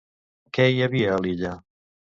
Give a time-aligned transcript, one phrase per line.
[0.59, 1.57] Què hi havia a l'illa?